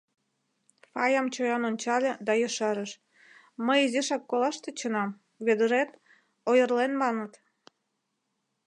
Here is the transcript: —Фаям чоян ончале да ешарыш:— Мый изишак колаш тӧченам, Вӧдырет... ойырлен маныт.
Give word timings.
—Фаям 0.91 1.27
чоян 1.33 1.63
ончале 1.69 2.11
да 2.25 2.33
ешарыш:— 2.47 2.91
Мый 3.65 3.79
изишак 3.85 4.23
колаш 4.29 4.55
тӧченам, 4.63 5.09
Вӧдырет... 5.45 5.89
ойырлен 6.49 6.93
маныт. 7.01 7.33